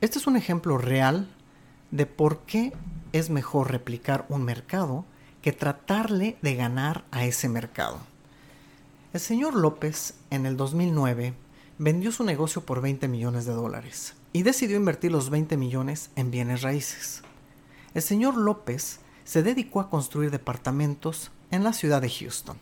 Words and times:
Este 0.00 0.18
es 0.18 0.26
un 0.26 0.36
ejemplo 0.36 0.78
real 0.78 1.28
de 1.90 2.06
por 2.06 2.38
qué 2.46 2.72
es 3.12 3.28
mejor 3.28 3.70
replicar 3.70 4.24
un 4.30 4.44
mercado 4.44 5.04
que 5.42 5.52
tratarle 5.52 6.38
de 6.40 6.54
ganar 6.54 7.04
a 7.10 7.26
ese 7.26 7.50
mercado. 7.50 7.98
El 9.12 9.20
señor 9.20 9.54
López 9.54 10.14
en 10.30 10.46
el 10.46 10.56
2009 10.56 11.34
vendió 11.76 12.12
su 12.12 12.24
negocio 12.24 12.64
por 12.64 12.80
20 12.80 13.08
millones 13.08 13.44
de 13.44 13.52
dólares 13.52 14.14
y 14.32 14.42
decidió 14.42 14.78
invertir 14.78 15.12
los 15.12 15.28
20 15.28 15.58
millones 15.58 16.08
en 16.16 16.30
bienes 16.30 16.62
raíces. 16.62 17.20
El 17.92 18.00
señor 18.00 18.38
López 18.38 19.00
se 19.24 19.42
dedicó 19.42 19.80
a 19.80 19.90
construir 19.90 20.30
departamentos 20.30 21.30
en 21.50 21.62
la 21.62 21.74
ciudad 21.74 22.00
de 22.00 22.08
Houston. 22.08 22.56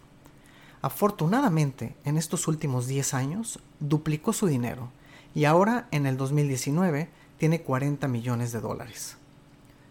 Afortunadamente, 0.83 1.95
en 2.05 2.17
estos 2.17 2.49
últimos 2.49 2.89
10 2.89 3.15
años, 3.15 3.61
duplicó 3.79 4.33
su 4.33 4.49
dinero 4.49 4.91
y 5.35 5.45
ahora, 5.45 5.87
en 5.93 6.07
el 6.07 6.17
2019, 6.17 7.11
tiene 7.39 7.63
40 7.63 8.07
millones 8.09 8.53
de 8.53 8.61
dólares. 8.61 9.17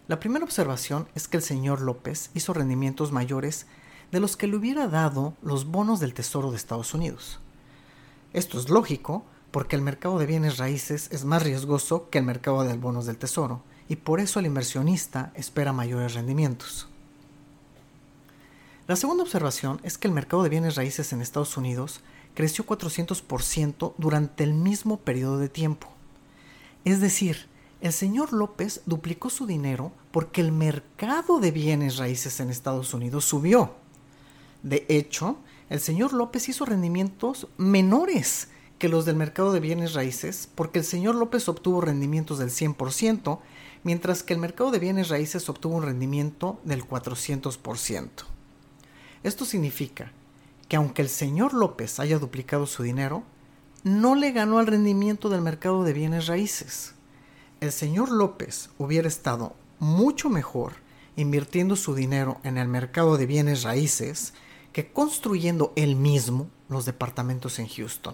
La 0.07 0.19
primera 0.19 0.45
observación 0.45 1.07
es 1.15 1.27
que 1.27 1.37
el 1.37 1.43
señor 1.43 1.81
López 1.81 2.29
hizo 2.33 2.53
rendimientos 2.53 3.11
mayores 3.11 3.65
de 4.11 4.19
los 4.19 4.37
que 4.37 4.47
le 4.47 4.55
hubiera 4.55 4.87
dado 4.87 5.33
los 5.41 5.65
bonos 5.65 5.99
del 5.99 6.13
Tesoro 6.13 6.51
de 6.51 6.57
Estados 6.57 6.93
Unidos. 6.93 7.39
Esto 8.33 8.59
es 8.59 8.69
lógico 8.69 9.25
porque 9.51 9.75
el 9.75 9.81
mercado 9.81 10.19
de 10.19 10.25
bienes 10.25 10.57
raíces 10.57 11.09
es 11.11 11.25
más 11.25 11.43
riesgoso 11.43 12.09
que 12.09 12.19
el 12.19 12.25
mercado 12.25 12.63
de 12.63 12.77
bonos 12.77 13.05
del 13.05 13.17
Tesoro 13.17 13.63
y 13.89 13.97
por 13.97 14.19
eso 14.19 14.39
el 14.39 14.45
inversionista 14.45 15.31
espera 15.35 15.73
mayores 15.73 16.13
rendimientos. 16.13 16.87
La 18.87 18.95
segunda 18.95 19.23
observación 19.23 19.81
es 19.83 19.97
que 19.97 20.07
el 20.07 20.13
mercado 20.13 20.43
de 20.43 20.49
bienes 20.49 20.75
raíces 20.75 21.11
en 21.11 21.21
Estados 21.21 21.57
Unidos 21.57 22.01
creció 22.33 22.65
400% 22.65 23.93
durante 23.97 24.43
el 24.43 24.53
mismo 24.53 24.97
periodo 24.97 25.39
de 25.39 25.49
tiempo. 25.49 25.96
Es 26.87 27.01
decir, 27.01 27.47
el 27.81 27.91
señor 27.91 28.31
López 28.31 28.79
duplicó 28.85 29.29
su 29.29 29.45
dinero 29.45 29.91
porque 30.09 30.39
el 30.39 30.53
mercado 30.53 31.41
de 31.41 31.51
bienes 31.51 31.97
raíces 31.97 32.39
en 32.39 32.49
Estados 32.49 32.93
Unidos 32.93 33.25
subió. 33.25 33.75
De 34.63 34.85
hecho, 34.87 35.35
el 35.69 35.81
señor 35.81 36.13
López 36.13 36.47
hizo 36.47 36.63
rendimientos 36.63 37.47
menores 37.57 38.47
que 38.79 38.87
los 38.87 39.03
del 39.03 39.17
mercado 39.17 39.51
de 39.51 39.59
bienes 39.59 39.95
raíces 39.95 40.47
porque 40.55 40.79
el 40.79 40.85
señor 40.85 41.15
López 41.15 41.49
obtuvo 41.49 41.81
rendimientos 41.81 42.39
del 42.39 42.51
100%, 42.51 43.39
mientras 43.83 44.23
que 44.23 44.33
el 44.33 44.39
mercado 44.39 44.71
de 44.71 44.79
bienes 44.79 45.09
raíces 45.09 45.49
obtuvo 45.49 45.75
un 45.75 45.83
rendimiento 45.83 46.57
del 46.63 46.87
400%. 46.87 48.07
Esto 49.23 49.43
significa 49.43 50.13
que 50.69 50.77
aunque 50.77 51.01
el 51.01 51.09
señor 51.09 51.53
López 51.53 51.99
haya 51.99 52.17
duplicado 52.17 52.65
su 52.65 52.81
dinero, 52.81 53.23
no 53.83 54.15
le 54.15 54.31
ganó 54.31 54.59
al 54.59 54.67
rendimiento 54.67 55.29
del 55.29 55.41
mercado 55.41 55.83
de 55.83 55.93
bienes 55.93 56.27
raíces 56.27 56.93
el 57.59 57.71
señor 57.71 58.11
López 58.11 58.69
hubiera 58.77 59.07
estado 59.07 59.55
mucho 59.79 60.29
mejor 60.29 60.73
invirtiendo 61.15 61.75
su 61.75 61.95
dinero 61.95 62.39
en 62.43 62.57
el 62.57 62.67
mercado 62.67 63.17
de 63.17 63.25
bienes 63.25 63.63
raíces 63.63 64.33
que 64.73 64.91
construyendo 64.91 65.73
él 65.75 65.95
mismo 65.95 66.49
los 66.69 66.85
departamentos 66.85 67.57
en 67.57 67.67
Houston. 67.67 68.13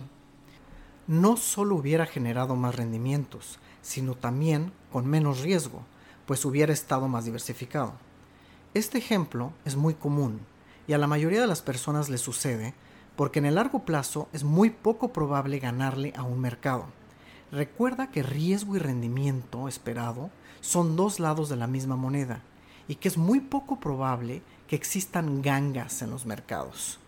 No 1.08 1.36
solo 1.36 1.76
hubiera 1.76 2.06
generado 2.06 2.56
más 2.56 2.76
rendimientos, 2.76 3.60
sino 3.82 4.16
también 4.16 4.72
con 4.94 5.08
menos 5.08 5.42
riesgo, 5.42 5.84
pues 6.26 6.46
hubiera 6.46 6.72
estado 6.72 7.10
más 7.10 7.26
diversificado. 7.26 7.96
Este 8.74 8.98
ejemplo 8.98 9.52
es 9.66 9.76
muy 9.76 9.94
común 9.94 10.40
y 10.88 10.94
a 10.94 10.98
la 10.98 11.08
mayoría 11.08 11.42
de 11.42 11.48
las 11.48 11.62
personas 11.62 12.08
le 12.08 12.18
sucede 12.18 12.74
porque 13.16 13.40
en 13.40 13.46
el 13.46 13.56
largo 13.56 13.80
plazo 13.80 14.28
es 14.34 14.44
muy 14.44 14.70
poco 14.70 15.14
probable 15.14 15.60
ganarle 15.60 16.14
a 16.16 16.24
un 16.24 16.40
mercado 16.40 16.88
Recuerda 17.54 18.10
que 18.10 18.24
riesgo 18.24 18.76
y 18.76 18.80
rendimiento 18.80 19.68
esperado 19.68 20.32
son 20.60 20.96
dos 20.96 21.20
lados 21.20 21.50
de 21.50 21.56
la 21.56 21.68
misma 21.68 21.96
moneda 21.96 22.42
y 22.88 22.96
que 22.96 23.08
es 23.08 23.16
muy 23.16 23.42
poco 23.42 23.80
probable 23.80 24.42
que 24.66 24.76
existan 24.76 25.44
gangas 25.44 26.02
en 26.02 26.10
los 26.10 26.26
mercados. 26.26 27.00